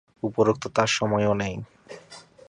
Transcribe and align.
উপরন্তু 0.23 0.67
তাঁর 0.69 0.89
সময়ও 0.97 1.33
নেই। 1.33 1.55